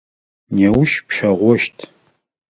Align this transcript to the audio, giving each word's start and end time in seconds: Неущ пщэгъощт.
Неущ 0.55 0.91
пщэгъощт. 1.07 1.77